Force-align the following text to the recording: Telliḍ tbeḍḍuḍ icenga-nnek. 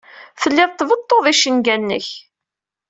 Telliḍ 0.41 0.71
tbeḍḍuḍ 0.73 1.25
icenga-nnek. 1.31 2.07